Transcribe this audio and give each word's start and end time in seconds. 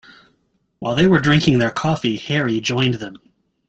While 0.79 0.95
they 0.95 1.05
were 1.05 1.19
drinking 1.19 1.59
their 1.59 1.69
coffee 1.69 2.17
Harry 2.17 2.59
joined 2.59 2.95
them. 2.95 3.17